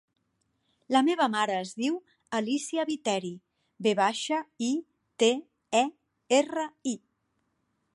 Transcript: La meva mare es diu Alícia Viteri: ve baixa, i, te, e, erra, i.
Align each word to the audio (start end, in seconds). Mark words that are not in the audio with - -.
La 0.95 1.01
meva 1.09 1.27
mare 1.33 1.57
es 1.65 1.73
diu 1.81 1.99
Alícia 2.39 2.87
Viteri: 2.93 3.31
ve 3.89 3.95
baixa, 4.03 4.43
i, 4.71 4.71
te, 5.25 5.33
e, 5.83 5.87
erra, 6.45 6.67
i. 6.97 7.01